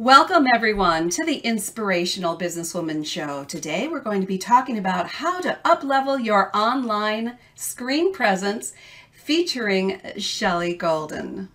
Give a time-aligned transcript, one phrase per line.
[0.00, 3.44] Welcome, everyone, to the Inspirational Businesswoman Show.
[3.44, 8.72] Today, we're going to be talking about how to uplevel your online screen presence
[9.12, 11.50] featuring Shelly Golden.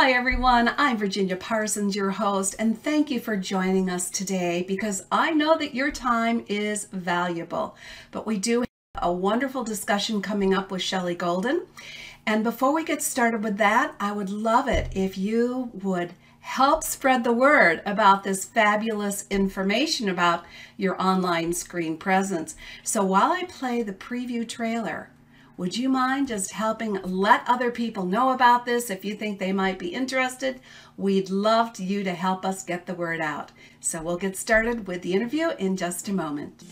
[0.00, 0.70] Hi, everyone.
[0.78, 5.58] I'm Virginia Parsons, your host, and thank you for joining us today because I know
[5.58, 7.74] that your time is valuable.
[8.12, 11.66] But we do have a wonderful discussion coming up with Shelly Golden.
[12.24, 16.84] And before we get started with that, I would love it if you would help
[16.84, 20.44] spread the word about this fabulous information about
[20.76, 22.54] your online screen presence.
[22.84, 25.10] So while I play the preview trailer,
[25.58, 29.52] would you mind just helping let other people know about this if you think they
[29.52, 30.60] might be interested?
[30.96, 33.50] We'd love you to help us get the word out.
[33.80, 36.62] So we'll get started with the interview in just a moment.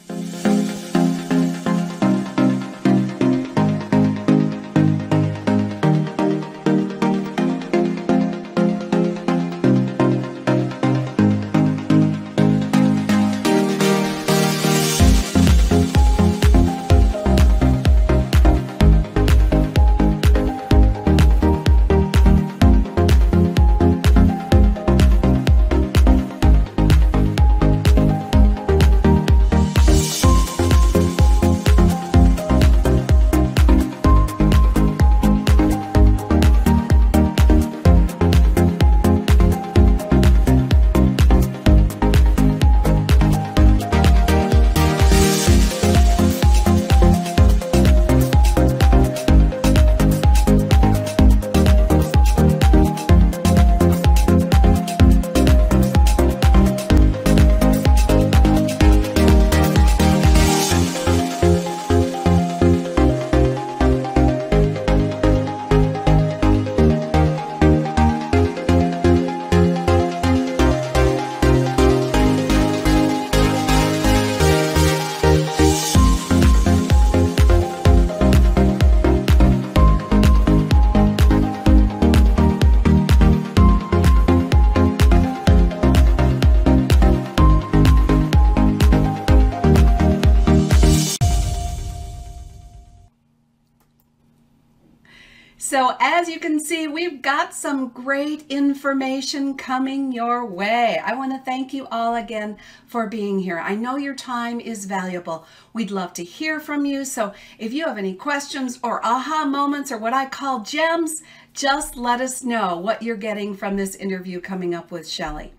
[95.77, 100.99] So as you can see, we've got some great information coming your way.
[101.05, 102.57] I want to thank you all again
[102.87, 103.59] for being here.
[103.59, 105.45] I know your time is valuable.
[105.75, 107.05] We'd love to hear from you.
[107.05, 111.23] So if you have any questions or aha moments or what I call gems,
[111.53, 115.53] just let us know what you're getting from this interview coming up with Shelly.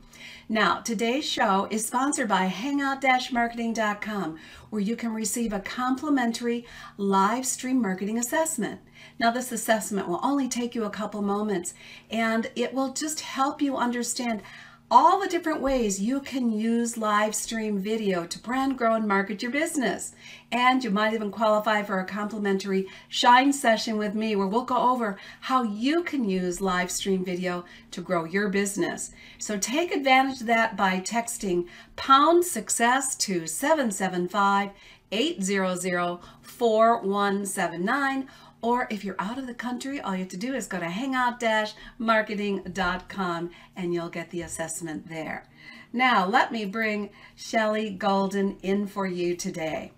[0.50, 4.38] Now, today's show is sponsored by hangout-marketing.com,
[4.69, 6.66] where you can receive a complimentary
[6.96, 8.80] live stream marketing assessment.
[9.19, 11.74] Now, this assessment will only take you a couple moments
[12.09, 14.41] and it will just help you understand
[14.90, 19.42] all the different ways you can use live stream video to brand, grow, and market
[19.42, 20.14] your business.
[20.50, 24.92] And you might even qualify for a complimentary shine session with me where we'll go
[24.92, 29.12] over how you can use live stream video to grow your business.
[29.38, 31.68] So take advantage of that by texting
[31.98, 34.69] pound success to 775
[35.12, 38.28] 800 4179
[38.62, 40.90] or if you're out of the country, all you have to do is go to
[40.90, 45.45] hangout-marketing.com and you'll get the assessment there.
[45.94, 49.91] Now, let me bring Shelly Golden in for you today.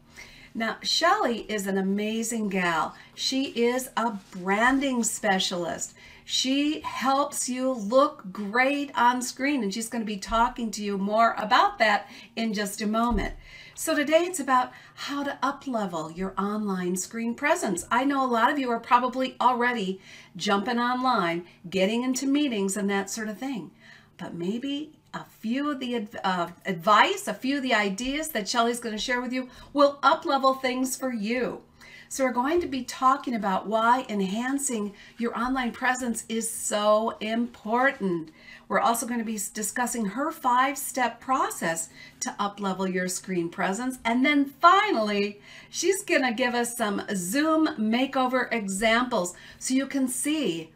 [0.53, 2.95] Now, Shelly is an amazing gal.
[3.15, 5.93] She is a branding specialist.
[6.25, 10.97] She helps you look great on screen, and she's going to be talking to you
[10.97, 13.35] more about that in just a moment.
[13.79, 17.87] So today it's about how to uplevel your online screen presence.
[17.89, 20.01] I know a lot of you are probably already
[20.35, 23.71] jumping online, getting into meetings and that sort of thing.
[24.17, 28.81] But maybe a few of the uh, advice, a few of the ideas that Shelly's
[28.81, 31.61] going to share with you will uplevel things for you.
[32.11, 38.31] So we're going to be talking about why enhancing your online presence is so important.
[38.67, 41.89] We're also going to be discussing her five-step process
[42.21, 43.99] to uplevel your screen presence.
[44.03, 45.39] And then finally,
[45.69, 50.71] she's going to give us some Zoom makeover examples so you can see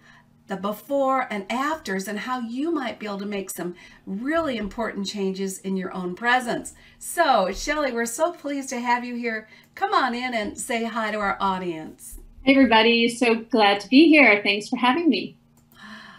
[0.48, 3.76] the before and afters and how you might be able to make some
[4.06, 6.74] really important changes in your own presence.
[7.00, 9.48] So, Shelly, we're so pleased to have you here.
[9.76, 12.20] Come on in and say hi to our audience.
[12.44, 13.10] Hey, everybody.
[13.10, 14.40] So glad to be here.
[14.44, 15.36] Thanks for having me.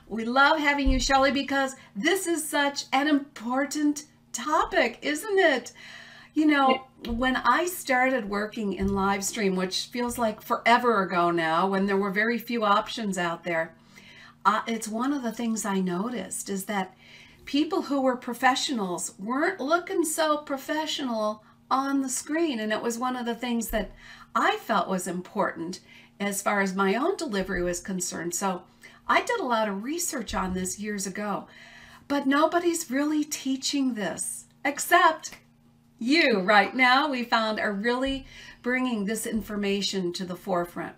[0.09, 5.73] We love having you, Shelly, because this is such an important topic, isn't it?
[6.35, 11.69] You know, when I started working in live stream, which feels like forever ago now,
[11.69, 13.73] when there were very few options out there,
[14.45, 16.97] uh, it's one of the things I noticed is that
[17.45, 22.61] people who were professionals weren't looking so professional on the screen.
[22.61, 23.93] And it was one of the things that
[24.34, 25.81] I felt was important
[26.20, 28.34] as far as my own delivery was concerned.
[28.34, 28.62] So
[29.06, 31.46] I did a lot of research on this years ago,
[32.08, 35.37] but nobody's really teaching this except
[35.99, 38.26] you right now we found are really
[38.62, 40.94] bringing this information to the forefront.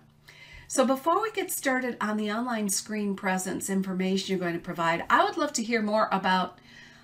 [0.67, 5.05] So before we get started on the online screen presence information you're going to provide,
[5.09, 6.59] I would love to hear more about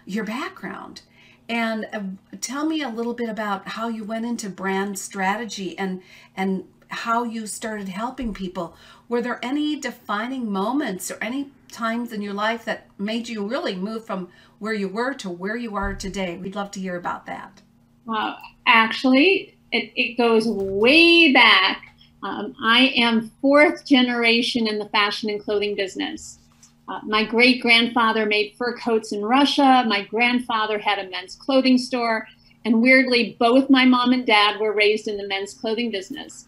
[0.06, 1.02] your background
[1.50, 2.02] and uh,
[2.42, 6.02] tell me a little bit about how you went into brand strategy and
[6.36, 8.76] and how you started helping people.
[9.10, 13.76] Were there any defining moments or any times in your life that made you really
[13.76, 14.30] move from
[14.60, 16.38] where you were to where you are today?
[16.38, 17.62] We'd love to hear about that.
[18.06, 18.38] Well,
[18.68, 21.96] actually, it, it goes way back.
[22.22, 26.40] Um, I am fourth generation in the fashion and clothing business.
[26.88, 29.86] Uh, my great grandfather made fur coats in Russia.
[29.88, 32.28] My grandfather had a men's clothing store.
[32.66, 36.48] And weirdly, both my mom and dad were raised in the men's clothing business.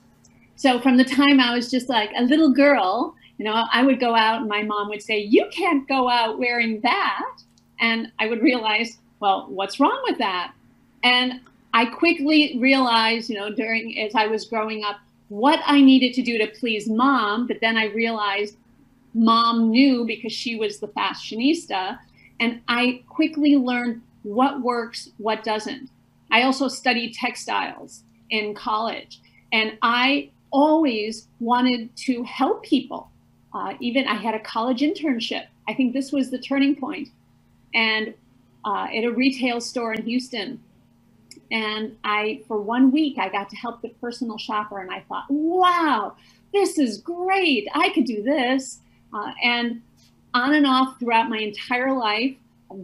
[0.55, 3.99] So from the time I was just like a little girl, you know, I would
[3.99, 7.41] go out and my mom would say, You can't go out wearing that.
[7.79, 10.53] And I would realize, Well, what's wrong with that?
[11.03, 11.41] And
[11.73, 14.97] I quickly realized, you know, during as I was growing up,
[15.27, 17.47] what I needed to do to please mom.
[17.47, 18.55] But then I realized
[19.15, 21.97] mom knew because she was the fashionista.
[22.39, 25.89] And I quickly learned what works, what doesn't.
[26.31, 29.21] I also studied textiles in college.
[29.51, 33.09] And I always wanted to help people.
[33.53, 35.45] Uh, even I had a college internship.
[35.68, 37.09] I think this was the turning point.
[37.73, 38.13] And
[38.65, 40.61] uh, at a retail store in Houston,
[41.51, 45.25] and I, for one week, I got to help the personal shopper, and I thought,
[45.29, 46.15] wow,
[46.53, 47.68] this is great.
[47.73, 48.79] I could do this.
[49.15, 49.81] Uh, and
[50.33, 52.35] on and off throughout my entire life,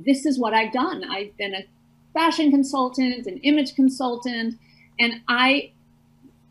[0.05, 1.03] this is what I've done.
[1.03, 1.65] I've been a
[2.13, 4.57] fashion consultant, an image consultant,
[4.97, 5.71] and I,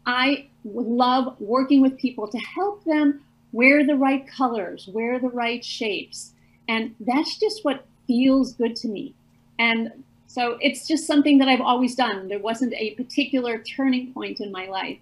[0.05, 3.23] I love working with people to help them
[3.53, 6.35] wear the right colors, wear the right shapes,
[6.69, 9.15] and that's just what feels good to me.
[9.59, 12.29] And so it's just something that I've always done.
[12.29, 14.99] There wasn't a particular turning point in my life.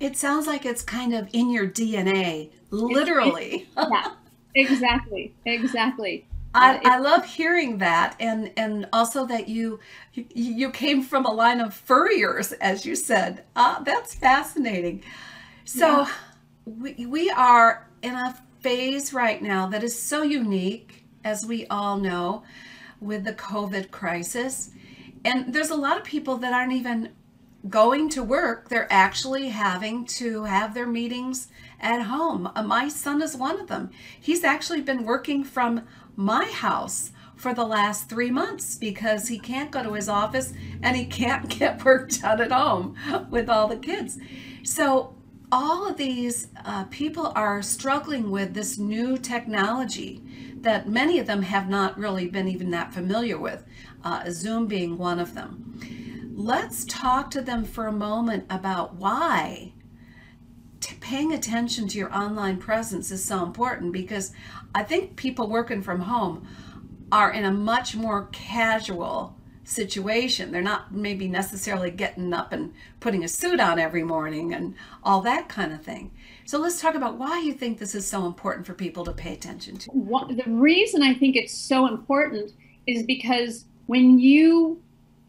[0.00, 3.68] It sounds like it's kind of in your DNA, literally.
[3.76, 4.12] yeah,
[4.54, 6.26] exactly, exactly.
[6.54, 9.78] I, uh, I love hearing that, and and also that you
[10.14, 13.44] you came from a line of furriers, as you said.
[13.54, 15.02] Uh, that's fascinating.
[15.64, 16.10] So yeah.
[16.64, 21.98] we we are in a phase right now that is so unique, as we all
[21.98, 22.42] know
[23.00, 24.70] with the COVID crisis.
[25.24, 27.10] And there's a lot of people that aren't even
[27.68, 28.68] going to work.
[28.68, 31.48] They're actually having to have their meetings
[31.80, 32.50] at home.
[32.54, 33.90] Uh, my son is one of them.
[34.20, 35.86] He's actually been working from
[36.16, 40.52] my house for the last three months because he can't go to his office
[40.82, 42.96] and he can't get work done at home
[43.30, 44.18] with all the kids.
[44.62, 45.14] So
[45.52, 50.22] all of these uh, people are struggling with this new technology
[50.60, 53.64] that many of them have not really been even that familiar with,
[54.02, 55.78] uh, Zoom being one of them.
[56.38, 59.72] Let's talk to them for a moment about why
[61.00, 64.32] paying attention to your online presence is so important because
[64.74, 66.46] I think people working from home
[67.10, 70.52] are in a much more casual situation.
[70.52, 75.22] They're not maybe necessarily getting up and putting a suit on every morning and all
[75.22, 76.10] that kind of thing.
[76.44, 79.32] So let's talk about why you think this is so important for people to pay
[79.32, 79.90] attention to.
[80.36, 82.52] the reason I think it's so important
[82.86, 84.82] is because when you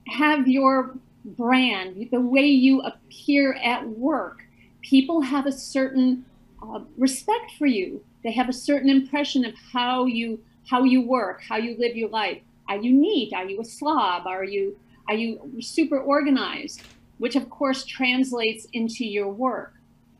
[0.09, 0.95] have your
[1.25, 4.43] brand, the way you appear at work,
[4.81, 6.25] people have a certain
[6.61, 8.03] uh, respect for you.
[8.23, 12.09] They have a certain impression of how you how you work, how you live your
[12.09, 12.41] life.
[12.67, 13.33] Are you neat?
[13.33, 14.27] Are you a slob?
[14.27, 16.81] Are you are you super organized?
[17.17, 19.73] Which of course translates into your work.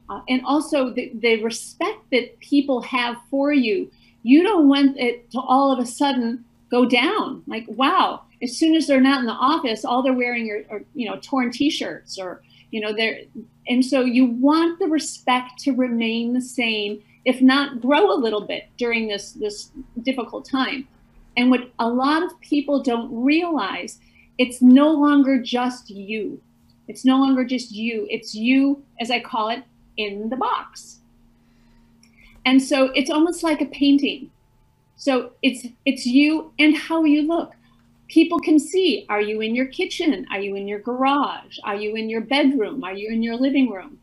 [0.09, 3.91] Uh, and also the, the respect that people have for you.
[4.23, 7.43] You don't want it to all of a sudden go down.
[7.45, 10.81] Like, wow, as soon as they're not in the office, all they're wearing are, are
[10.93, 12.41] you know, torn t-shirts or,
[12.71, 13.21] you know, they're,
[13.67, 18.41] and so you want the respect to remain the same, if not grow a little
[18.41, 19.71] bit during this, this
[20.03, 20.87] difficult time.
[21.35, 23.99] And what a lot of people don't realize,
[24.37, 26.41] it's no longer just you.
[26.87, 28.07] It's no longer just you.
[28.09, 29.63] It's you, as I call it,
[29.97, 30.99] in the box.
[32.45, 34.31] And so it's almost like a painting.
[34.95, 37.53] So it's it's you and how you look.
[38.07, 40.25] People can see are you in your kitchen?
[40.31, 41.57] Are you in your garage?
[41.63, 42.83] Are you in your bedroom?
[42.83, 43.99] Are you in your living room?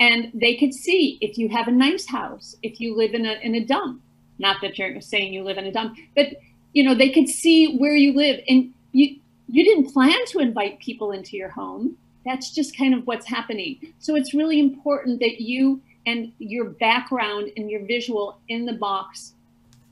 [0.00, 3.34] And they could see if you have a nice house, if you live in a,
[3.42, 4.02] in a dump.
[4.38, 6.28] Not that you're saying you live in a dump, but
[6.72, 8.40] you know, they could see where you live.
[8.48, 9.16] And you
[9.48, 11.96] you didn't plan to invite people into your home.
[12.24, 13.92] That's just kind of what's happening.
[13.98, 19.34] So it's really important that you and your background and your visual in the box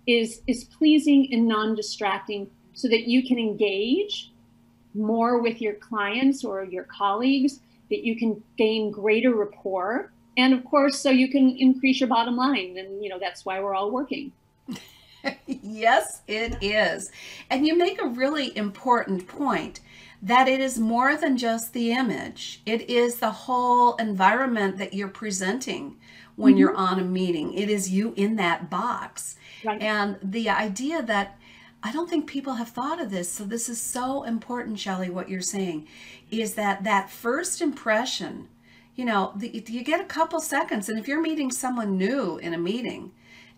[0.07, 4.30] is is pleasing and non-distracting so that you can engage
[4.94, 7.60] more with your clients or your colleagues
[7.90, 12.37] that you can gain greater rapport and of course so you can increase your bottom
[12.37, 14.32] line and you know that's why we're all working.
[15.46, 17.10] Yes it is.
[17.50, 19.80] And you make a really important point
[20.22, 22.62] that it is more than just the image.
[22.64, 25.96] It is the whole environment that you're presenting
[26.37, 26.60] when mm-hmm.
[26.60, 27.52] you're on a meeting.
[27.52, 29.37] It is you in that box.
[29.62, 29.82] Right.
[29.82, 31.38] and the idea that
[31.82, 33.32] I don't think people have thought of this.
[33.32, 35.88] So this is so important, Shelly, what you're saying
[36.30, 38.49] is that that first impression,
[38.94, 40.88] you know, the, you get a couple seconds.
[40.88, 43.12] And if you're meeting someone new in a meeting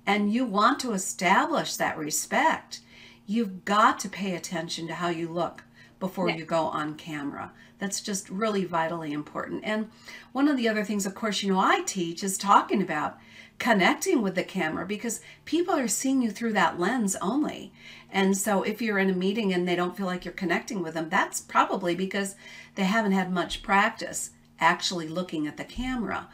[0.07, 2.81] and you want to establish that respect,
[3.26, 5.64] you've got to pay attention to how you look
[5.99, 6.37] before yeah.
[6.37, 7.52] you go on camera.
[7.83, 9.65] That's just really vitally important.
[9.65, 9.91] And
[10.31, 13.19] one of the other things, of course, you know, I teach is talking about
[13.59, 17.73] connecting with the camera because people are seeing you through that lens only.
[18.09, 20.95] And so if you're in a meeting and they don't feel like you're connecting with
[20.95, 22.37] them, that's probably because
[22.77, 26.29] they haven't had much practice actually looking at the camera.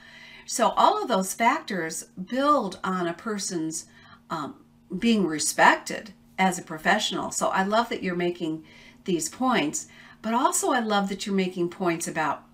[0.45, 3.87] So all of those factors build on a person's
[4.29, 4.57] um,
[4.99, 7.31] being respected as a professional.
[7.31, 8.65] So I love that you're making
[9.05, 9.89] these points,
[10.23, 12.45] but also I love that you're making points about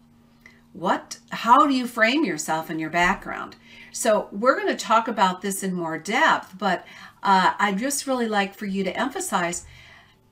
[0.72, 3.56] what how do you frame yourself and your background?
[3.92, 6.84] So we're going to talk about this in more depth but
[7.22, 9.64] uh, i just really like for you to emphasize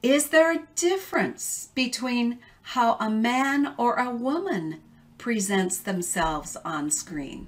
[0.03, 4.81] is there a difference between how a man or a woman
[5.17, 7.47] presents themselves on screen?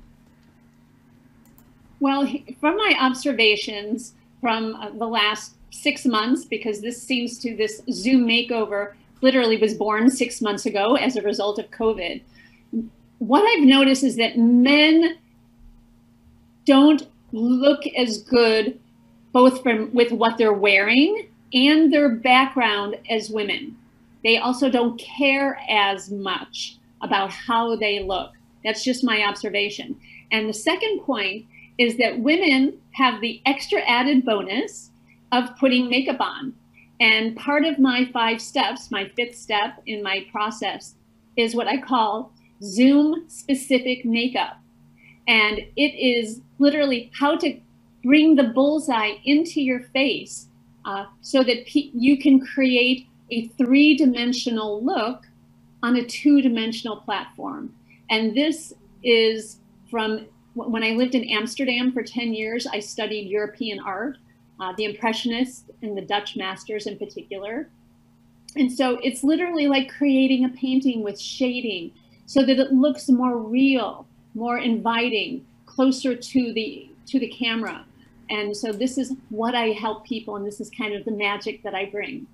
[1.99, 2.27] Well
[2.61, 8.27] from my observations from uh, the last six months because this seems to this zoom
[8.27, 8.93] makeover
[9.25, 12.21] literally was born six months ago as a result of covid
[13.19, 15.17] what I've noticed is that men
[16.67, 18.79] don't look as good
[19.33, 23.77] both from with what they're wearing and their background as women.
[24.23, 28.33] They also don't care as much about how they look.
[28.65, 30.01] That's just my observation.
[30.31, 34.91] And the second point is that women have the extra added bonus
[35.33, 36.55] of putting makeup on.
[37.01, 40.95] And part of my five steps, my fifth step in my process,
[41.37, 42.33] is what I call
[42.63, 44.59] Zoom specific makeup.
[45.27, 47.59] And it is literally how to
[48.05, 50.47] bring the bullseye into your face
[50.85, 55.25] uh, so that you can create a three dimensional look
[55.83, 57.75] on a two dimensional platform.
[58.11, 59.59] And this is
[59.91, 64.19] from when I lived in Amsterdam for 10 years, I studied European art,
[64.61, 67.69] uh, the Impressionists and the Dutch masters in particular.
[68.57, 71.93] And so it's literally like creating a painting with shading
[72.27, 77.85] so that it looks more real, more inviting, closer to the to the camera.
[78.31, 81.63] And so this is what I help people and this is kind of the magic
[81.63, 82.27] that I bring.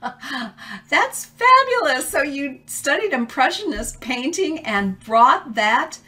[0.88, 2.08] That's fabulous.
[2.08, 5.98] So you studied impressionist painting and brought that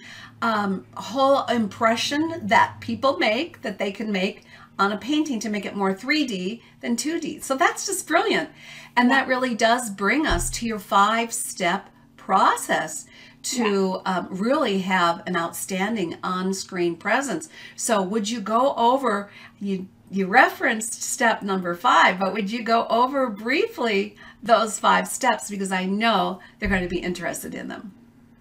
[0.40, 4.44] um, whole impression that people make that they can make
[4.78, 7.42] on a painting to make it more 3D than 2D.
[7.42, 8.50] So that's just brilliant.
[8.96, 13.06] And that really does bring us to your five step process
[13.42, 14.18] to yeah.
[14.18, 17.48] um, really have an outstanding on-screen presence.
[17.76, 22.86] So would you go over, you, you referenced step number five, but would you go
[22.88, 27.94] over briefly those five steps because I know they're going to be interested in them.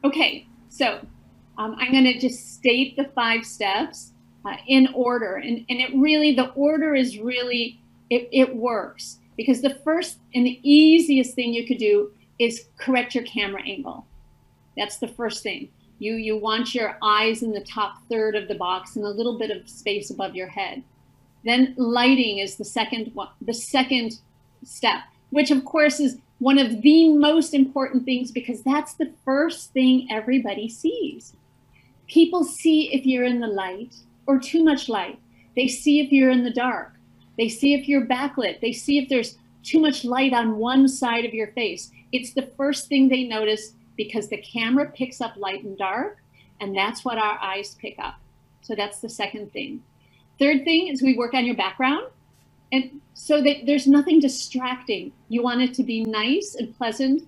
[0.04, 1.00] Okay, so
[1.58, 4.13] um, I'm going to just state the five steps
[4.46, 5.36] uh, in order.
[5.36, 10.46] And, and it really, the order is really, it, it works because the first and
[10.46, 14.06] the easiest thing you could do is correct your camera angle.
[14.78, 15.70] That's the first thing.
[16.00, 19.38] You, you want your eyes in the top third of the box and a little
[19.38, 20.84] bit of space above your head.
[21.46, 24.20] Then lighting is the second one, the second
[24.64, 29.72] step, which of course is one of the most important things because that's the first
[29.72, 31.34] thing everybody sees.
[32.08, 33.96] People see if you're in the light
[34.28, 35.20] or too much light.
[35.56, 36.94] They see if you're in the dark.
[37.38, 38.62] They see if you're backlit.
[38.62, 41.92] They see if there's too much light on one side of your face.
[42.12, 46.18] It's the first thing they notice because the camera picks up light and dark,
[46.62, 48.16] and that's what our eyes pick up.
[48.62, 49.84] So that's the second thing.
[50.40, 52.04] Third thing is we work on your background.
[52.74, 55.14] and so that there's nothing distracting.
[55.30, 57.24] You want it to be nice and pleasant.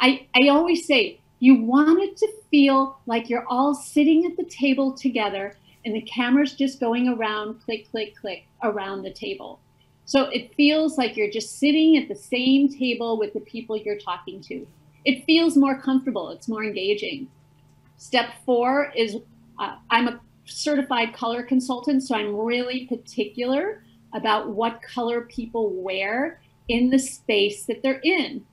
[0.00, 4.46] I, I always say you want it to feel like you're all sitting at the
[4.50, 9.60] table together and the camera's just going around, click, click, click around the table.
[10.04, 13.98] So it feels like you're just sitting at the same table with the people you're
[13.98, 14.66] talking to.
[15.04, 17.28] It feels more comfortable, it's more engaging.
[17.96, 19.16] Step four is
[19.58, 26.40] uh, I'm a certified color consultant, so I'm really particular about what color people wear
[26.68, 28.44] in the space that they're in.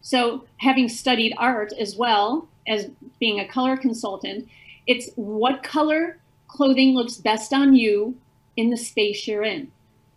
[0.00, 4.48] So, having studied art as well as being a color consultant,
[4.86, 6.18] it's what color
[6.52, 8.16] clothing looks best on you
[8.56, 9.70] in the space you're in.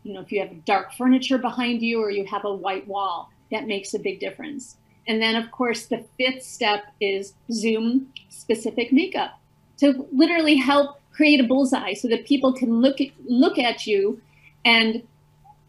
[0.03, 3.31] You know, if you have dark furniture behind you or you have a white wall,
[3.51, 4.77] that makes a big difference.
[5.07, 9.39] And then, of course, the fifth step is Zoom specific makeup
[9.77, 14.21] to literally help create a bullseye so that people can look at, look at you
[14.65, 15.03] and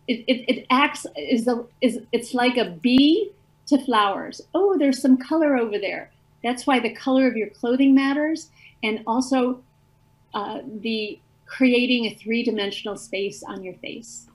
[0.09, 3.31] it, it, it acts is a, is it's like a bee
[3.67, 4.41] to flowers.
[4.55, 6.11] Oh, there's some color over there.
[6.43, 8.51] That's why the color of your clothing matters,
[8.83, 9.61] and also
[10.37, 14.27] uh, the creating a three-dimensional space on your face.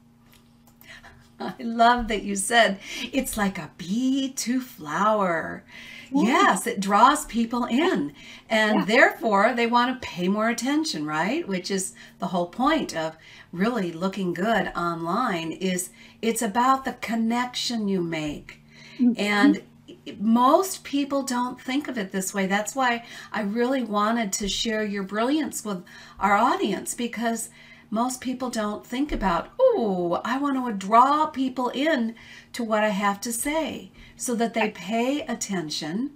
[1.40, 2.80] I love that you said
[3.14, 5.64] it's like a bee to flower.
[6.12, 6.24] Yeah.
[6.24, 8.14] Yes, it draws people in.
[8.50, 8.86] And yeah.
[8.86, 11.48] therefore, they want to pay more attention, right?
[11.48, 13.16] Which is the whole point of
[13.52, 15.92] really looking good online is
[16.22, 18.62] it's about the connection you make.
[19.00, 19.14] Mm-hmm.
[19.18, 19.62] And
[20.20, 22.48] most people don't think of it this way.
[22.48, 25.84] That's why I really wanted to share your brilliance with
[26.20, 27.50] our audience because
[27.90, 32.16] most people don't think about, oh, I want to draw people in
[32.54, 36.12] to what I have to say so that they pay attention.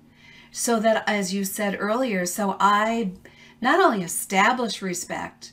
[0.52, 3.12] So that, as you said earlier, so I
[3.60, 5.52] not only establish respect,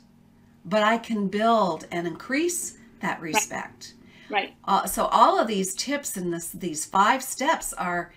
[0.64, 3.94] but I can build and increase that respect.
[4.32, 4.54] Right.
[4.64, 8.12] Uh, so all of these tips and this, these five steps are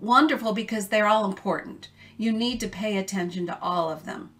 [0.00, 1.90] wonderful because they're all important.
[2.16, 4.30] You need to pay attention to all of them.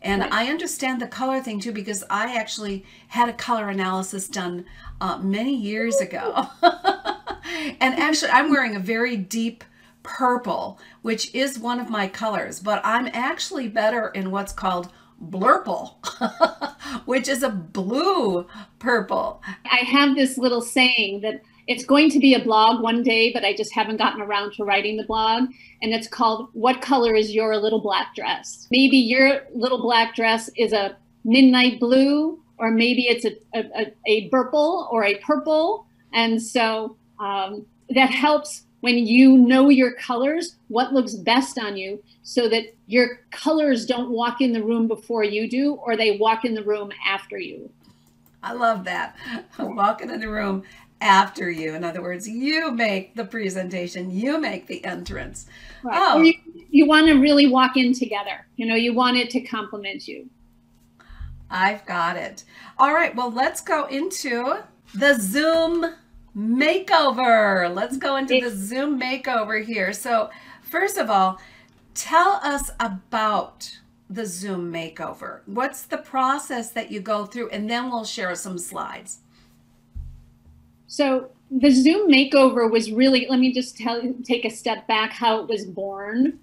[0.00, 0.32] And right.
[0.32, 4.64] I understand the color thing too because I actually had a color analysis done
[5.00, 6.46] uh, many years ago.
[6.62, 9.64] and actually, I'm wearing a very deep
[10.04, 14.90] purple, which is one of my colors, but I'm actually better in what's called
[15.22, 15.94] blurple,
[17.06, 18.46] which is a blue
[18.78, 19.42] purple.
[19.70, 23.44] I have this little saying that it's going to be a blog one day, but
[23.44, 25.50] I just haven't gotten around to writing the blog.
[25.82, 28.66] And it's called What Color is Your Little Black Dress?
[28.70, 34.28] Maybe your little black dress is a midnight blue, or maybe it's a, a, a
[34.30, 35.86] purple or a purple.
[36.12, 42.02] And so um, that helps when you know your colors, what looks best on you,
[42.22, 46.44] so that your colors don't walk in the room before you do, or they walk
[46.44, 47.70] in the room after you.
[48.42, 49.16] I love that.
[49.58, 50.64] Walking in the room
[51.00, 51.74] after you.
[51.74, 55.46] In other words, you make the presentation, you make the entrance.
[55.82, 55.98] Right.
[55.98, 56.22] Oh.
[56.22, 56.34] you,
[56.70, 58.46] you want to really walk in together.
[58.56, 60.28] You know, you want it to complement you.
[61.50, 62.44] I've got it.
[62.78, 64.62] All right, well, let's go into
[64.94, 65.94] the Zoom
[66.36, 67.74] makeover.
[67.74, 69.92] Let's go into the Zoom makeover here.
[69.92, 70.30] So,
[70.62, 71.38] first of all,
[71.94, 75.40] tell us about the Zoom makeover.
[75.46, 77.50] What's the process that you go through?
[77.50, 79.20] And then we'll share some slides.
[80.88, 85.12] So the Zoom makeover was really, let me just tell you, take a step back
[85.12, 86.40] how it was born.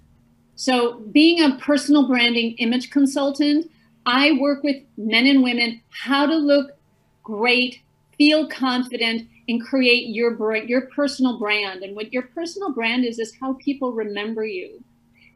[0.56, 3.70] So being a personal branding image consultant,
[4.06, 6.70] I work with men and women how to look
[7.22, 7.82] great,
[8.16, 11.82] feel confident, and create your brand, your personal brand.
[11.82, 14.82] And what your personal brand is is how people remember you.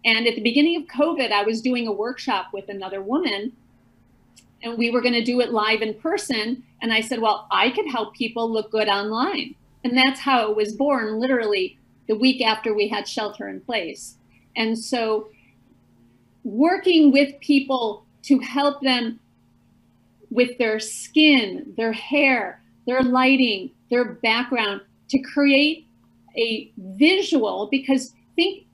[0.04, 3.52] And at the beginning of COVID, I was doing a workshop with another woman
[4.62, 6.62] and we were going to do it live in person.
[6.80, 9.54] And I said, well, I could help people look good online.
[9.84, 14.16] And that's how it was born, literally the week after we had shelter in place.
[14.56, 15.30] And so
[16.44, 19.18] working with people to help them
[20.30, 25.86] with their skin, their hair, their lighting, their background to create
[26.36, 28.66] a visual because think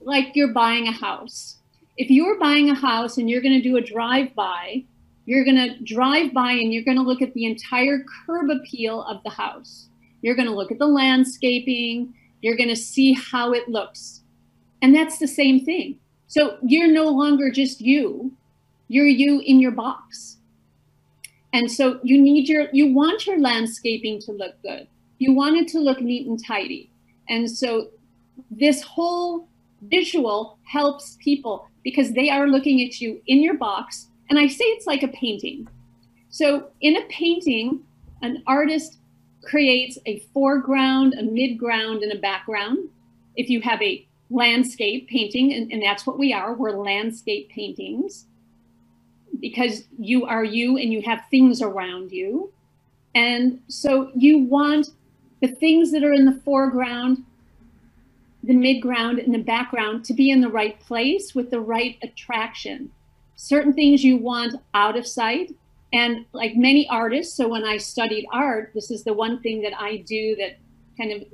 [0.00, 1.58] like you're buying a house.
[1.96, 4.84] If you're buying a house and you're going to do a drive by,
[5.24, 9.02] you're going to drive by and you're going to look at the entire curb appeal
[9.02, 9.88] of the house.
[10.22, 12.14] You're going to look at the landscaping.
[12.42, 14.22] You're going to see how it looks.
[14.82, 15.98] And that's the same thing.
[16.28, 18.32] So you're no longer just you,
[18.88, 20.35] you're you in your box.
[21.56, 24.86] And so you need your, you want your landscaping to look good.
[25.16, 26.90] You want it to look neat and tidy.
[27.30, 27.88] And so
[28.50, 29.48] this whole
[29.80, 34.64] visual helps people because they are looking at you in your box and I say
[34.64, 35.66] it's like a painting.
[36.28, 37.80] So in a painting,
[38.20, 38.98] an artist
[39.42, 42.90] creates a foreground, a midground, and a background.
[43.34, 48.26] If you have a landscape painting, and, and that's what we are, we're landscape paintings
[49.40, 52.52] because you are you and you have things around you.
[53.14, 54.88] And so you want
[55.40, 57.24] the things that are in the foreground,
[58.42, 62.90] the midground, and the background to be in the right place with the right attraction.
[63.36, 65.54] Certain things you want out of sight.
[65.92, 69.72] And like many artists, so when I studied art, this is the one thing that
[69.78, 70.58] I do that
[70.98, 71.24] kind of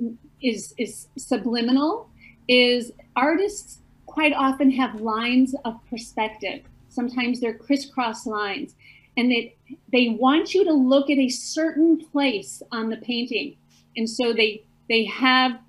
[0.41, 2.09] is is subliminal
[2.47, 6.61] is artists quite often have lines of perspective.
[6.93, 8.75] Sometimes they're crisscross lines.
[9.15, 9.55] And they,
[9.91, 13.57] they want you to look at a certain place on the painting.
[13.95, 15.59] And so they, they have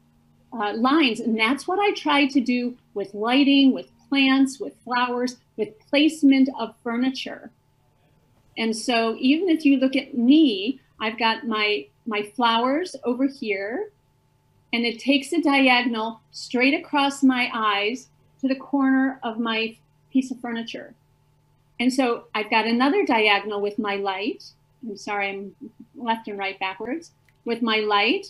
[0.53, 1.21] uh, lines.
[1.21, 6.49] And that's what I try to do with lighting, with plants, with flowers, with placement
[6.59, 7.51] of furniture.
[8.57, 13.91] And so even if you look at me, I've got my, my flowers over here
[14.73, 18.09] and it takes a diagonal straight across my eyes
[18.41, 19.77] to the corner of my
[20.13, 20.95] piece of furniture.
[21.81, 24.45] And so I've got another diagonal with my light.
[24.83, 25.55] I'm sorry, I'm
[25.97, 27.13] left and right backwards.
[27.45, 28.29] With my light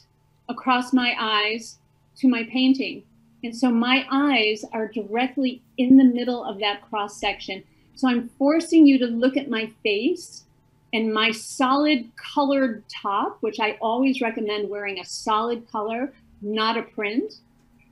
[0.48, 1.78] across my eyes
[2.18, 3.02] to my painting.
[3.42, 7.62] And so my eyes are directly in the middle of that cross section.
[7.94, 10.44] So I'm forcing you to look at my face
[10.92, 16.12] and my solid colored top, which I always recommend wearing a solid color
[16.44, 17.34] not a print,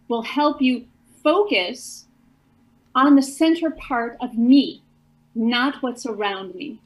[0.09, 0.87] will help you
[1.23, 2.07] focus
[2.95, 4.82] on the center part of me,
[5.35, 6.81] not what's around me.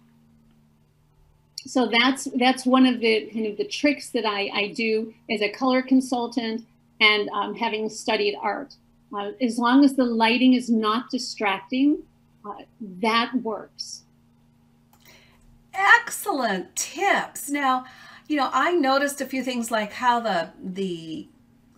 [1.67, 5.43] So that's that's one of the kind of the tricks that I, I do as
[5.43, 6.65] a color consultant
[7.01, 8.75] and um, having studied art.
[9.13, 11.99] Uh, as long as the lighting is not distracting,
[12.45, 14.03] uh, that works.
[15.75, 17.51] Excellent tips.
[17.51, 17.85] Now,
[18.29, 21.29] you know, I noticed a few things like how the the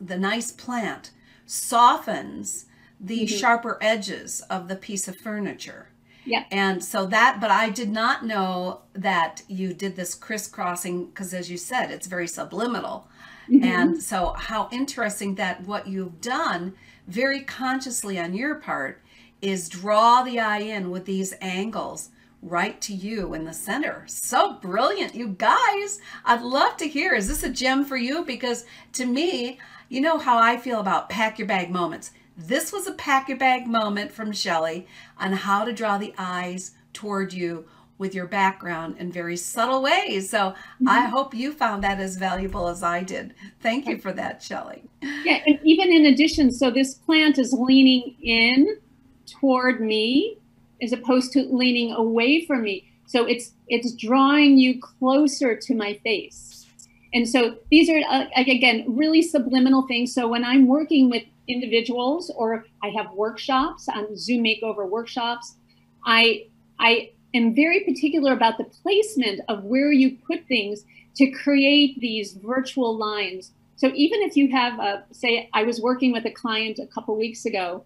[0.01, 1.11] the nice plant
[1.47, 2.67] softens
[3.01, 3.37] the mm-hmm.
[3.37, 5.89] sharper edges of the piece of furniture.
[6.29, 6.45] Yeah.
[6.51, 11.51] And so that, but I did not know that you did this crisscrossing because, as
[11.51, 13.09] you said, it's very subliminal.
[13.51, 13.65] Mm-hmm.
[13.65, 16.75] And so, how interesting that what you've done
[17.07, 19.03] very consciously on your part
[19.41, 22.11] is draw the eye in with these angles
[22.43, 24.05] right to you in the center.
[24.07, 26.01] So brilliant, you guys.
[26.27, 27.15] I'd love to hear.
[27.15, 28.25] Is this a gem for you?
[28.25, 32.11] Because to me, you know how I feel about pack your bag moments.
[32.41, 34.87] This was a pack your bag moment from Shelly
[35.19, 37.67] on how to draw the eyes toward you
[37.99, 40.31] with your background in very subtle ways.
[40.31, 40.89] So mm-hmm.
[40.89, 43.35] I hope you found that as valuable as I did.
[43.61, 44.85] Thank you for that, Shelly.
[45.25, 48.79] Yeah, and even in addition, so this plant is leaning in
[49.27, 50.39] toward me
[50.81, 52.89] as opposed to leaning away from me.
[53.07, 56.67] So it's it's drawing you closer to my face.
[57.13, 60.15] And so these are, uh, again, really subliminal things.
[60.15, 65.57] So when I'm working with individuals or I have workshops on Zoom makeover workshops,
[66.05, 66.47] I,
[66.79, 70.85] I am very particular about the placement of where you put things
[71.17, 73.53] to create these virtual lines.
[73.77, 77.17] So even if you have, a, say, I was working with a client a couple
[77.17, 77.85] weeks ago,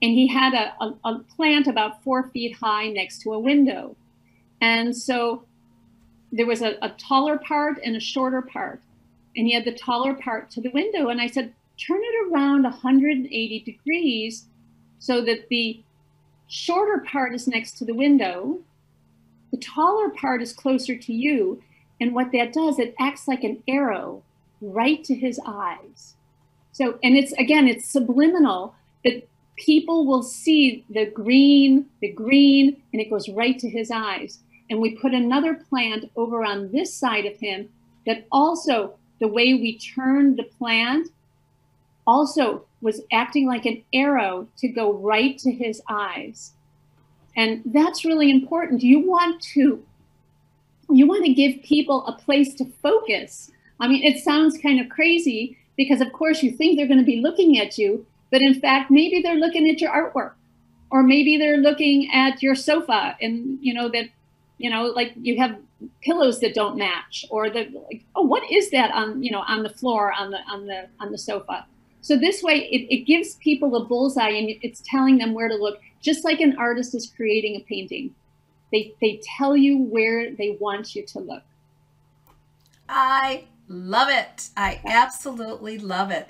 [0.00, 3.96] and he had a, a, a plant about four feet high next to a window.
[4.60, 5.44] And so
[6.32, 8.80] there was a, a taller part and a shorter part.
[9.36, 11.08] And he had the taller part to the window.
[11.08, 11.54] And I said,
[11.86, 14.46] turn it around 180 degrees
[14.98, 15.82] so that the
[16.48, 18.60] shorter part is next to the window,
[19.50, 21.62] the taller part is closer to you.
[22.00, 24.22] And what that does, it acts like an arrow
[24.60, 26.14] right to his eyes.
[26.72, 33.02] So, and it's again, it's subliminal that people will see the green, the green, and
[33.02, 34.38] it goes right to his eyes
[34.72, 37.68] and we put another plant over on this side of him
[38.06, 41.08] that also the way we turn the plant
[42.06, 46.52] also was acting like an arrow to go right to his eyes.
[47.36, 48.82] And that's really important.
[48.82, 49.84] You want to
[50.90, 53.50] you want to give people a place to focus.
[53.80, 57.04] I mean it sounds kind of crazy because of course you think they're going to
[57.04, 60.32] be looking at you but in fact maybe they're looking at your artwork.
[60.90, 64.08] Or maybe they're looking at your sofa and you know that
[64.62, 65.58] you know, like you have
[66.02, 69.64] pillows that don't match or the like, oh, what is that on, you know, on
[69.64, 71.66] the floor, on the, on the, on the sofa.
[72.02, 75.54] So this way it, it gives people a bullseye and it's telling them where to
[75.54, 78.14] look, just like an artist is creating a painting.
[78.70, 81.42] They, they tell you where they want you to look.
[82.88, 84.50] I love it.
[84.56, 86.28] I absolutely love it.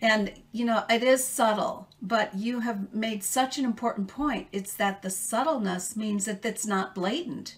[0.00, 4.48] And, you know, it is subtle, but you have made such an important point.
[4.52, 7.56] It's that the subtleness means that it's not blatant,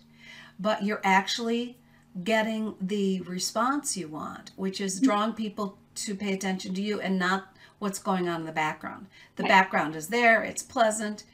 [0.60, 1.78] but you're actually
[2.22, 5.06] getting the response you want, which is mm-hmm.
[5.06, 9.06] drawing people to pay attention to you and not what's going on in the background.
[9.36, 9.50] The right.
[9.50, 11.24] background is there, it's pleasant.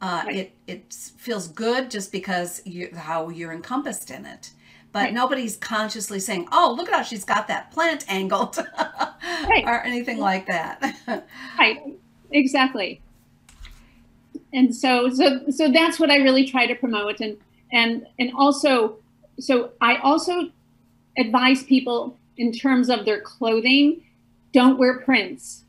[0.00, 0.36] Uh, right.
[0.36, 4.50] It it feels good just because you how you're encompassed in it,
[4.90, 5.14] but right.
[5.14, 8.58] nobody's consciously saying, "Oh, look at how she's got that plant angled,"
[9.64, 10.96] or anything like that.
[11.58, 11.80] right,
[12.32, 13.00] exactly.
[14.52, 17.36] And so, so, so that's what I really try to promote, and
[17.72, 18.96] and and also,
[19.38, 20.50] so I also
[21.16, 24.02] advise people in terms of their clothing,
[24.52, 25.62] don't wear prints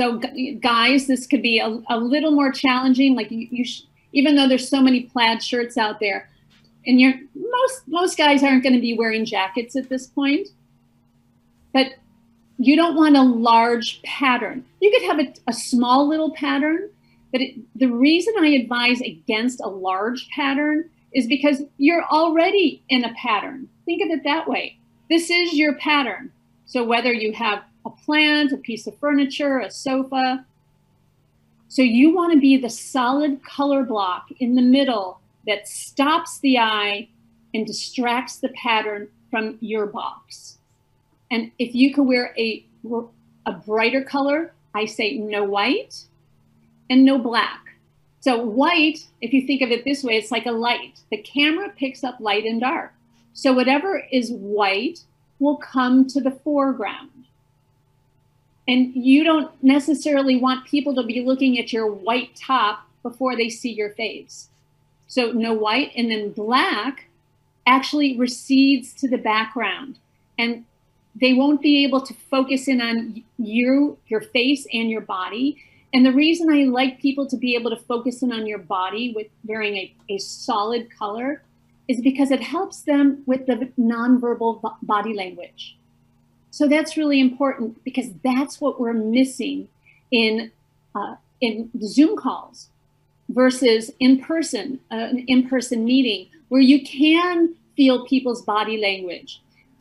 [0.00, 0.18] so
[0.60, 3.14] guys, this could be a, a little more challenging.
[3.14, 3.64] Like you, you
[4.14, 6.30] even though there's so many plaid shirts out there,
[6.86, 10.48] and you're most most guys aren't going to be wearing jackets at this point.
[11.74, 11.96] But
[12.56, 14.64] you don't want a large pattern.
[14.80, 16.88] You could have a, a small little pattern,
[17.30, 23.04] but it, the reason I advise against a large pattern is because you're already in
[23.04, 23.68] a pattern.
[23.84, 24.78] Think of it that way.
[25.10, 26.32] This is your pattern.
[26.64, 30.44] So whether you have a plant, a piece of furniture, a sofa.
[31.68, 36.58] So you want to be the solid color block in the middle that stops the
[36.58, 37.08] eye
[37.54, 40.58] and distracts the pattern from your box.
[41.30, 42.64] And if you could wear a,
[43.46, 46.04] a brighter color, I say no white
[46.88, 47.60] and no black.
[48.20, 51.00] So white, if you think of it this way, it's like a light.
[51.10, 52.92] The camera picks up light and dark.
[53.32, 55.00] So whatever is white
[55.38, 57.19] will come to the foreground.
[58.70, 63.48] And you don't necessarily want people to be looking at your white top before they
[63.48, 64.48] see your face.
[65.08, 67.06] So no white and then black
[67.66, 69.98] actually recedes to the background
[70.38, 70.64] and
[71.20, 75.60] they won't be able to focus in on you, your face and your body.
[75.92, 79.12] And the reason I like people to be able to focus in on your body
[79.16, 81.42] with wearing a, a solid color
[81.88, 85.76] is because it helps them with the nonverbal body language.
[86.50, 89.68] So that's really important because that's what we're missing
[90.10, 90.50] in
[90.94, 92.68] uh, in Zoom calls
[93.28, 99.40] versus in person, uh, an in person meeting where you can feel people's body language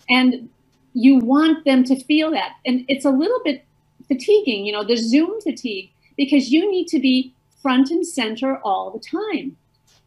[0.09, 0.49] and
[0.93, 2.53] you want them to feel that.
[2.65, 3.65] And it's a little bit
[4.07, 8.91] fatiguing, you know, the Zoom fatigue, because you need to be front and center all
[8.91, 9.57] the time.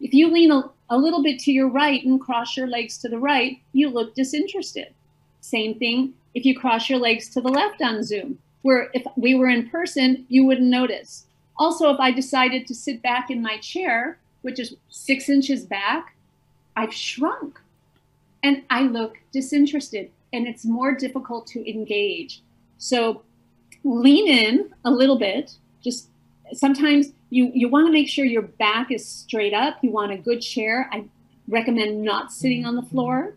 [0.00, 3.08] If you lean a, a little bit to your right and cross your legs to
[3.08, 4.94] the right, you look disinterested.
[5.40, 9.34] Same thing if you cross your legs to the left on Zoom, where if we
[9.34, 11.26] were in person, you wouldn't notice.
[11.56, 16.14] Also, if I decided to sit back in my chair, which is six inches back,
[16.76, 17.60] I've shrunk
[18.42, 22.42] and I look disinterested and it's more difficult to engage.
[22.78, 23.22] So
[23.84, 25.52] lean in a little bit.
[25.82, 26.08] Just
[26.54, 29.78] sometimes you, you want to make sure your back is straight up.
[29.82, 30.88] You want a good chair.
[30.92, 31.04] I
[31.48, 33.36] recommend not sitting on the floor.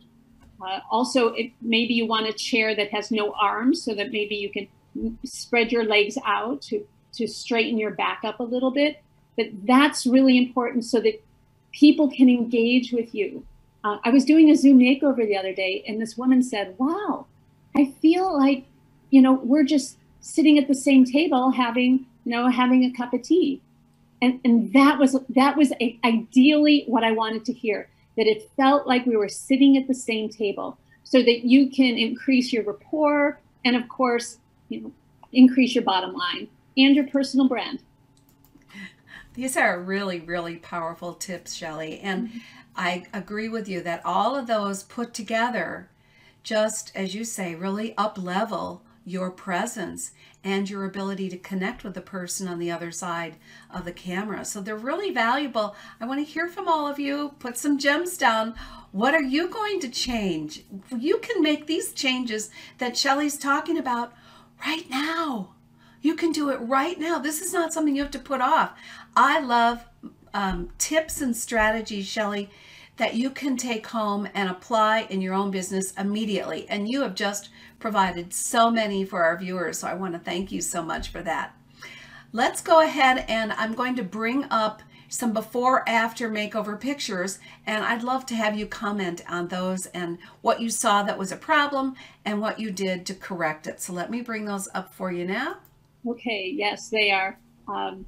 [0.61, 4.35] Uh, also, it, maybe you want a chair that has no arms so that maybe
[4.35, 4.67] you can
[5.25, 9.01] spread your legs out to, to straighten your back up a little bit.
[9.35, 11.21] But that's really important so that
[11.71, 13.45] people can engage with you.
[13.83, 17.27] Uh, I was doing a Zoom makeover the other day, and this woman said, Wow,
[17.75, 18.65] I feel like,
[19.11, 23.13] you know, we're just sitting at the same table having, you know, having a cup
[23.13, 23.61] of tea.
[24.21, 28.49] And, and that was that was a, ideally what I wanted to hear that it
[28.56, 32.63] felt like we were sitting at the same table so that you can increase your
[32.63, 34.38] rapport and of course
[34.69, 34.91] you know
[35.32, 36.47] increase your bottom line
[36.78, 37.80] and your personal brand
[39.34, 42.38] these are really really powerful tips shelly and mm-hmm.
[42.75, 45.89] i agree with you that all of those put together
[46.43, 50.11] just as you say really up level your presence
[50.43, 53.35] and your ability to connect with the person on the other side
[53.73, 54.43] of the camera.
[54.43, 55.75] So they're really valuable.
[56.01, 57.35] I want to hear from all of you.
[57.39, 58.55] Put some gems down.
[58.91, 60.63] What are you going to change?
[60.97, 64.13] You can make these changes that Shelly's talking about
[64.65, 65.53] right now.
[66.01, 67.19] You can do it right now.
[67.19, 68.73] This is not something you have to put off.
[69.15, 69.85] I love
[70.33, 72.49] um, tips and strategies, Shelly,
[72.97, 76.67] that you can take home and apply in your own business immediately.
[76.69, 79.79] And you have just provided so many for our viewers.
[79.79, 81.55] So I want to thank you so much for that.
[82.31, 87.84] Let's go ahead and I'm going to bring up some before after makeover pictures and
[87.84, 91.38] I'd love to have you comment on those and what you saw that was a
[91.38, 93.79] problem and what you did to correct it.
[93.79, 95.58] So let me bring those up for you now.
[96.08, 97.39] Okay, yes, they are.
[97.67, 98.05] Um,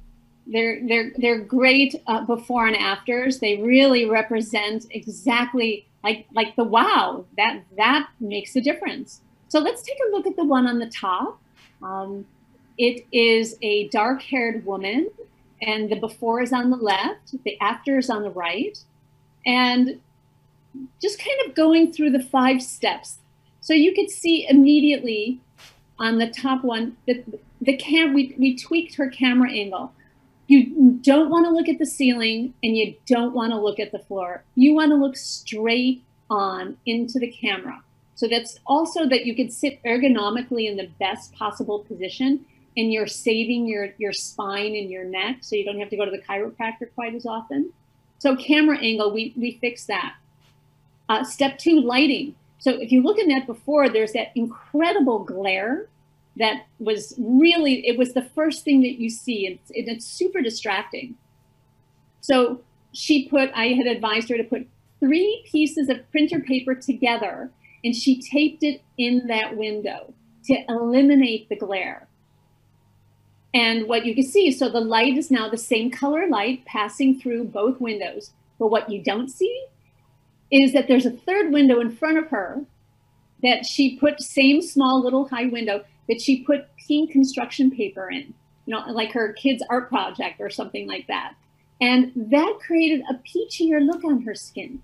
[0.50, 3.38] they're they're they're great uh, before and afters.
[3.38, 9.20] They really represent exactly like like the wow that that makes a difference.
[9.48, 11.40] So let's take a look at the one on the top.
[11.82, 12.26] Um,
[12.76, 15.10] it is a dark-haired woman,
[15.62, 18.78] and the before is on the left, the after is on the right,
[19.44, 20.00] and
[21.02, 23.18] just kind of going through the five steps.
[23.60, 25.40] So you could see immediately
[25.98, 27.24] on the top one that
[27.60, 29.92] the cam we, we tweaked her camera angle.
[30.48, 33.92] You don't want to look at the ceiling and you don't want to look at
[33.92, 34.42] the floor.
[34.54, 37.82] You want to look straight on into the camera.
[38.14, 42.44] So that's also that you can sit ergonomically in the best possible position
[42.76, 46.04] and you're saving your, your spine and your neck so you don't have to go
[46.04, 47.72] to the chiropractor quite as often.
[48.18, 50.14] So camera angle, we, we fix that.
[51.08, 52.34] Uh, step two, lighting.
[52.58, 55.86] So if you look at that before, there's that incredible glare
[56.38, 60.40] that was really, it was the first thing that you see and it's, it's super
[60.40, 61.16] distracting.
[62.20, 62.60] So
[62.92, 64.66] she put, I had advised her to put
[65.00, 67.50] three pieces of printer paper together
[67.84, 70.12] and she taped it in that window
[70.44, 72.08] to eliminate the glare.
[73.54, 77.20] And what you can see, so the light is now the same color light passing
[77.20, 78.30] through both windows.
[78.58, 79.66] But what you don't see
[80.50, 82.62] is that there's a third window in front of her
[83.42, 88.34] that she put same small little high window that she put pink construction paper in,
[88.66, 91.34] you know, like her kid's art project or something like that.
[91.80, 94.82] And that created a peachier look on her skin.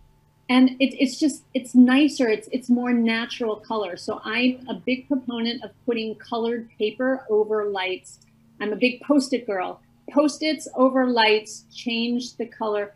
[0.48, 3.96] And it, it's just, it's nicer, it's, it's more natural color.
[3.96, 8.20] So I'm a big proponent of putting colored paper over lights.
[8.60, 9.80] I'm a big post-it girl.
[10.10, 12.94] Post-its over lights change the color.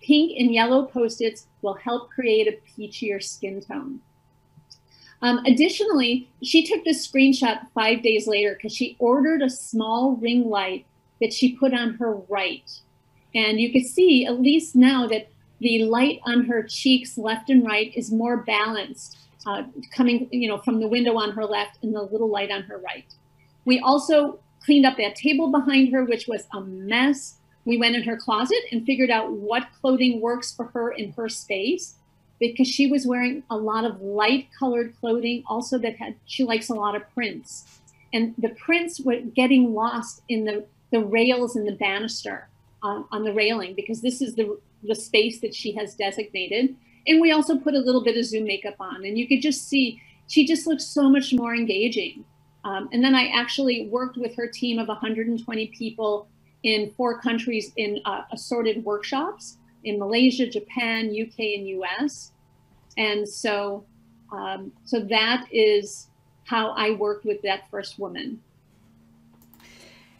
[0.00, 4.00] Pink and yellow post-its will help create a peachier skin tone.
[5.22, 10.48] Um, additionally, she took this screenshot five days later because she ordered a small ring
[10.48, 10.86] light
[11.20, 12.70] that she put on her right.
[13.34, 15.28] And you can see, at least now, that
[15.60, 19.62] the light on her cheeks, left and right, is more balanced, uh,
[19.94, 22.78] coming you know, from the window on her left and the little light on her
[22.78, 23.06] right.
[23.64, 27.36] We also cleaned up that table behind her, which was a mess.
[27.64, 31.28] We went in her closet and figured out what clothing works for her in her
[31.28, 31.94] space
[32.38, 36.68] because she was wearing a lot of light colored clothing also that had she likes
[36.68, 37.64] a lot of prints.
[38.12, 42.48] And the prints were getting lost in the the rails and the banister
[42.82, 46.76] on, on the railing because this is the the space that she has designated.
[47.08, 49.68] And we also put a little bit of zoom makeup on and you could just
[49.68, 52.24] see she just looks so much more engaging.
[52.64, 56.28] Um, and then i actually worked with her team of 120 people
[56.64, 62.32] in four countries in uh, assorted workshops in Malaysia, Japan, UK, and US.
[62.98, 63.84] And so,
[64.32, 66.08] um, so that is
[66.44, 68.42] how I worked with that first woman.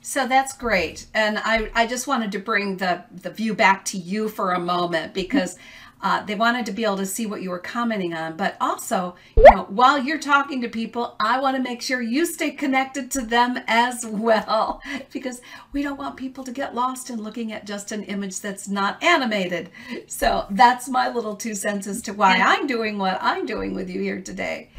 [0.01, 1.07] So that's great.
[1.15, 4.61] And I, I just wanted to bring the, the view back to you for a
[4.61, 5.59] moment because
[6.07, 9.17] uh, they wanted to be able to see what you were commenting on, but also,
[9.37, 13.11] you know, while you're talking to people, I want to make sure you stay connected
[13.11, 14.81] to them as well,
[15.13, 15.41] because
[15.73, 19.03] we don't want people to get lost in looking at just an image that's not
[19.03, 19.69] animated.
[20.07, 23.91] So that's my little two cents as to why I'm doing what I'm doing with
[23.91, 24.71] you here today.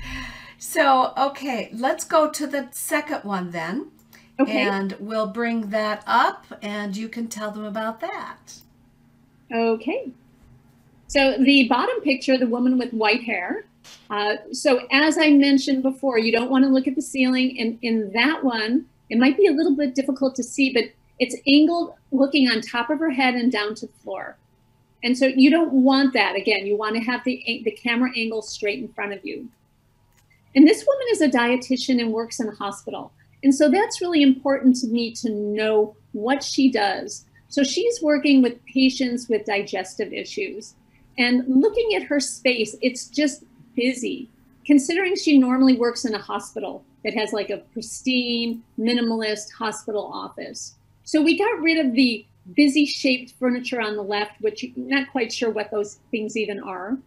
[0.58, 3.92] So, okay, let's go to the second one then.
[4.40, 4.62] Okay.
[4.62, 8.62] And we'll bring that up and you can tell them about that.
[9.54, 10.14] Okay.
[11.08, 13.66] So the bottom picture, the woman with white hair.
[14.10, 17.58] Uh, so as I mentioned before, you don't want to look at the ceiling.
[17.60, 20.86] And in that one, it might be a little bit difficult to see, but
[21.20, 24.38] it's angled looking on top of her head and down to the floor.
[25.04, 26.36] And so you don't want that.
[26.36, 29.48] Again, you want to have the, the camera angle straight in front of you.
[30.56, 33.12] And this woman is a dietitian and works in a hospital.
[33.44, 37.26] And so that's really important to me to know what she does.
[37.48, 40.74] So she's working with patients with digestive issues.
[41.18, 43.44] And looking at her space, it's just
[43.76, 44.30] busy.
[44.66, 50.76] Considering she normally works in a hospital that has like a pristine, minimalist hospital office.
[51.04, 52.26] So we got rid of the
[52.56, 56.98] busy shaped furniture on the left, which not quite sure what those things even are.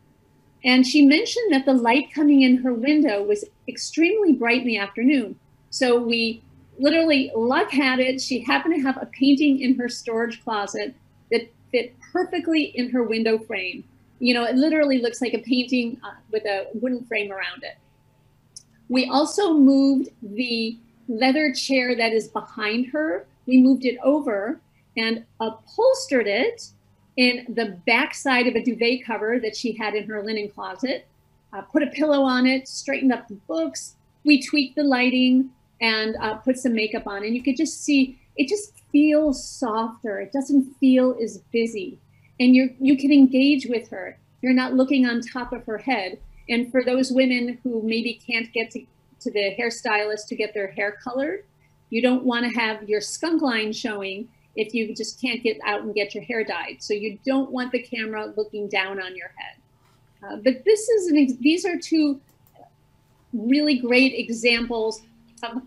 [0.65, 4.79] And she mentioned that the light coming in her window was extremely bright in the
[4.79, 5.39] afternoon.
[5.71, 6.43] So we
[6.79, 8.21] literally luck had it.
[8.21, 10.95] She happened to have a painting in her storage closet
[11.31, 13.85] that fit perfectly in her window frame.
[14.21, 17.77] You know, it literally looks like a painting uh, with a wooden frame around it.
[18.89, 23.27] We also moved the leather chair that is behind her.
[23.47, 24.61] We moved it over
[24.97, 26.69] and upholstered it
[27.17, 31.07] in the back side of a duvet cover that she had in her linen closet.
[31.53, 33.95] Uh, put a pillow on it, straightened up the books.
[34.25, 35.51] We tweaked the lighting
[35.81, 37.25] and uh, put some makeup on.
[37.25, 40.21] And you could just see it just feels softer.
[40.21, 41.99] It doesn't feel as busy
[42.41, 44.19] and you you can engage with her.
[44.43, 46.19] You're not looking on top of her head.
[46.49, 48.85] And for those women who maybe can't get to,
[49.21, 51.45] to the hairstylist to get their hair colored,
[51.91, 55.83] you don't want to have your skunk line showing if you just can't get out
[55.83, 56.79] and get your hair dyed.
[56.81, 59.57] So you don't want the camera looking down on your head.
[60.23, 62.21] Uh, but this is an, these are two
[63.33, 65.03] really great examples
[65.43, 65.63] of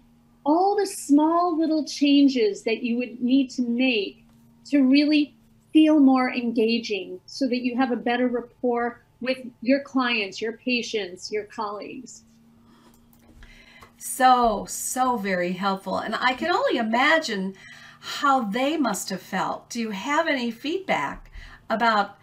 [0.46, 4.26] all the small little changes that you would need to make
[4.66, 5.34] to really
[5.74, 11.32] feel more engaging so that you have a better rapport with your clients, your patients,
[11.32, 12.24] your colleagues.
[13.98, 15.98] So, so very helpful.
[15.98, 17.56] And I can only imagine
[18.00, 19.70] how they must have felt.
[19.70, 21.32] Do you have any feedback
[21.70, 22.18] about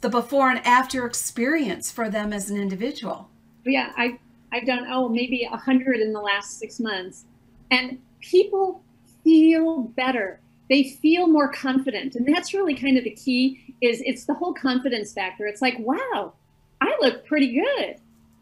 [0.00, 3.30] the before and after experience for them as an individual?
[3.64, 4.18] Yeah, I,
[4.52, 7.24] I've done, oh, maybe a hundred in the last six months.
[7.70, 8.82] And people
[9.22, 10.40] feel better.
[10.70, 12.14] They feel more confident.
[12.14, 15.46] And that's really kind of the key is it's the whole confidence factor.
[15.46, 16.32] It's like, wow,
[16.80, 17.96] I look pretty good.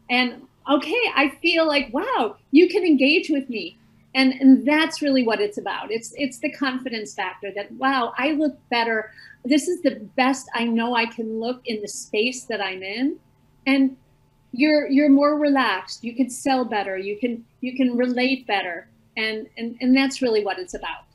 [0.09, 3.77] And okay, I feel like, wow, you can engage with me.
[4.15, 5.91] And, and that's really what it's about.
[5.91, 9.11] It's it's the confidence factor that wow, I look better.
[9.43, 13.17] This is the best I know I can look in the space that I'm in.
[13.65, 13.97] And
[14.51, 16.03] you're you're more relaxed.
[16.03, 16.95] You can sell better.
[16.95, 18.87] You can you can relate better.
[19.17, 21.05] And and, and that's really what it's about.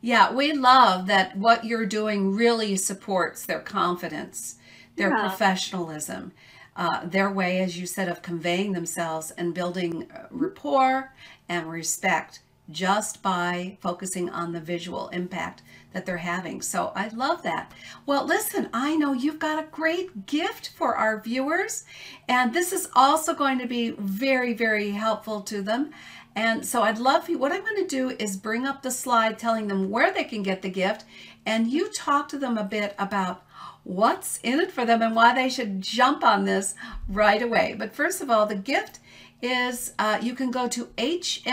[0.00, 4.56] Yeah, we love that what you're doing really supports their confidence,
[4.96, 5.28] their yeah.
[5.28, 6.32] professionalism
[6.76, 11.12] uh, their way, as you said, of conveying themselves and building uh, rapport
[11.48, 12.40] and respect
[12.70, 15.60] just by focusing on the visual impact
[15.92, 16.62] that they're having.
[16.62, 17.72] So I love that.
[18.06, 21.84] Well, listen, I know you've got a great gift for our viewers,
[22.28, 25.90] and this is also going to be very, very helpful to them.
[26.34, 29.38] And so I'd love you, what I'm going to do is bring up the slide
[29.38, 31.04] telling them where they can get the gift,
[31.44, 33.44] and you talk to them a bit about
[33.82, 36.74] what's in it for them and why they should jump on this
[37.08, 37.74] right away.
[37.78, 39.00] But first of all, the gift
[39.42, 41.44] is uh, you can go to hmtips.com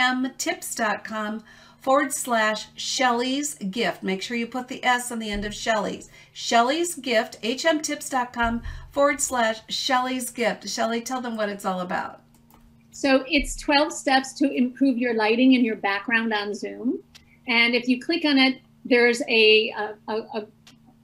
[1.80, 4.02] forward slash Shelly's gift.
[4.02, 6.10] Make sure you put the S on the end of Shelly's.
[6.32, 10.68] Shelly's gift, hmtips.com forward slash Shelly's gift.
[10.68, 12.20] Shelly, tell them what it's all about.
[12.98, 16.98] So it's 12 steps to improve your lighting and your background on Zoom.
[17.46, 19.72] And if you click on it, there's a,
[20.08, 20.46] a, a,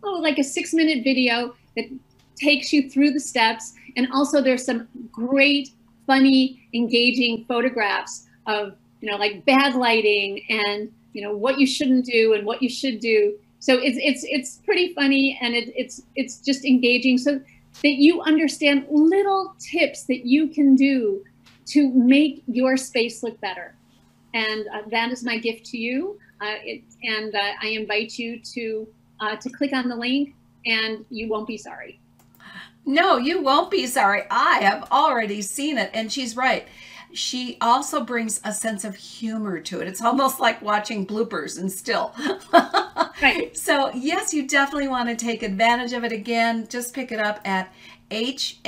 [0.02, 1.84] oh, like a six minute video that
[2.34, 3.74] takes you through the steps.
[3.96, 5.68] And also there's some great,
[6.04, 12.06] funny, engaging photographs of, you know, like bad lighting and, you know, what you shouldn't
[12.06, 13.38] do and what you should do.
[13.60, 18.20] So it's, it's, it's pretty funny and it, it's, it's just engaging so that you
[18.22, 21.24] understand little tips that you can do
[21.66, 23.74] to make your space look better.
[24.34, 26.18] And uh, that is my gift to you.
[26.40, 28.88] Uh, it, and uh, I invite you to
[29.20, 30.34] uh, to click on the link
[30.66, 32.00] and you won't be sorry.
[32.86, 34.24] No, you won't be sorry.
[34.30, 35.90] I have already seen it.
[35.94, 36.66] And she's right.
[37.12, 39.86] She also brings a sense of humor to it.
[39.88, 42.12] It's almost like watching bloopers and still.
[43.22, 43.56] right.
[43.56, 46.66] So, yes, you definitely want to take advantage of it again.
[46.68, 47.72] Just pick it up at
[48.10, 48.58] hmtips.com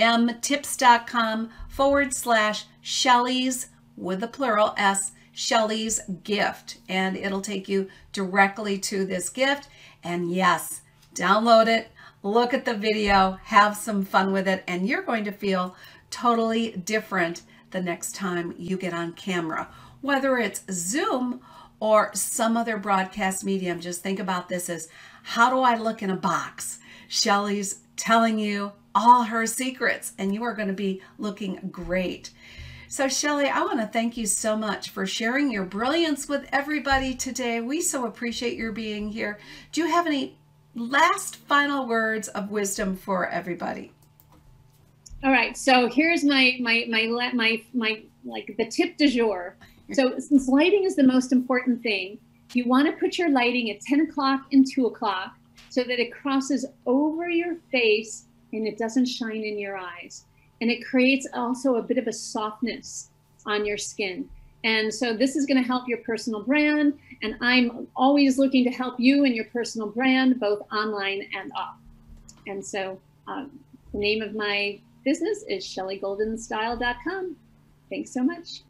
[1.69, 3.67] forward slash Shelly's
[3.97, 6.79] with the plural S, Shelly's gift.
[6.89, 9.67] And it'll take you directly to this gift.
[10.05, 10.83] And yes,
[11.13, 11.89] download it,
[12.23, 15.75] look at the video, have some fun with it, and you're going to feel
[16.13, 19.69] totally different the next time you get on camera.
[20.01, 21.41] Whether it's Zoom
[21.81, 24.89] or some other broadcast medium, just think about this as
[25.25, 26.79] how do I look in a box?
[27.09, 32.31] Shelly's telling you all her secrets, and you are going to be looking great.
[32.89, 37.15] So, Shelly, I want to thank you so much for sharing your brilliance with everybody
[37.15, 37.61] today.
[37.61, 39.39] We so appreciate your being here.
[39.73, 40.39] Do you have any
[40.77, 43.91] last final words of wisdom for everybody?
[45.25, 45.57] All right.
[45.57, 49.57] So here's my my my my my like the tip du jour.
[49.93, 52.19] So since lighting is the most important thing,
[52.53, 55.35] you want to put your lighting at 10 o'clock and 2 o'clock
[55.71, 60.25] so that it crosses over your face and it doesn't shine in your eyes
[60.61, 63.11] and it creates also a bit of a softness
[63.45, 64.29] on your skin.
[64.65, 66.99] And so this is going to help your personal brand.
[67.23, 71.77] And I'm always looking to help you and your personal brand, both online and off.
[72.47, 72.99] And so
[73.29, 73.59] um,
[73.93, 77.37] the name of my business is ShellyGoldenStyle.com.
[77.91, 78.63] Thanks so much.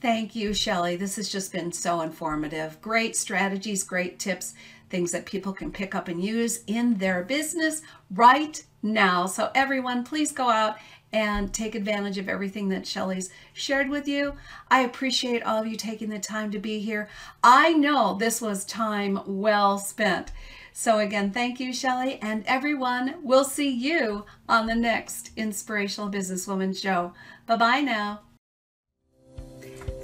[0.00, 0.96] Thank you, Shelly.
[0.96, 2.80] This has just been so informative.
[2.80, 4.54] Great strategies, great tips,
[4.88, 9.26] things that people can pick up and use in their business right now.
[9.26, 10.76] So everyone, please go out
[11.12, 14.34] and take advantage of everything that Shelly's shared with you.
[14.70, 17.08] I appreciate all of you taking the time to be here.
[17.42, 20.32] I know this was time well spent.
[20.72, 23.14] So again, thank you, Shelly, and everyone.
[23.22, 27.14] We'll see you on the next Inspirational Businesswoman show.
[27.46, 28.20] Bye-bye now.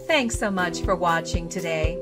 [0.07, 1.99] Thanks so much for watching today.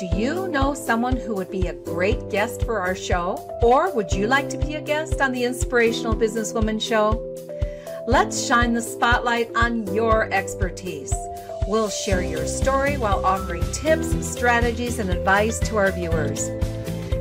[0.00, 3.36] Do you know someone who would be a great guest for our show?
[3.60, 7.36] Or would you like to be a guest on the Inspirational Businesswoman Show?
[8.06, 11.12] Let's shine the spotlight on your expertise.
[11.68, 16.48] We'll share your story while offering tips, strategies, and advice to our viewers.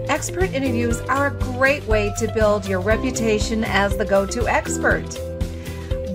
[0.08, 5.10] Expert interviews are a great way to build your reputation as the go to expert.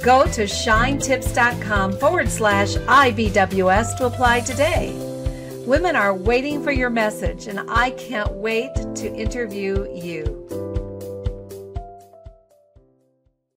[0.02, 5.03] Go to shinetips.com forward slash IBWS to apply today.
[5.66, 10.63] Women are waiting for your message, and I can't wait to interview you.